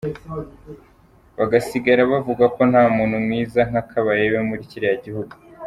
Bagasigara 1.37 2.01
bavuga 2.11 2.45
ko 2.55 2.61
nta 2.71 2.83
muntu 2.95 3.15
mwiza 3.25 3.59
nka 3.69 3.81
Kabarebe 3.89 4.39
muri 4.49 4.69
kiriya 4.69 4.97
gihugu. 5.05 5.33